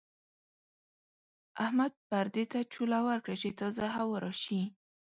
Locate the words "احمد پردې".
1.65-2.43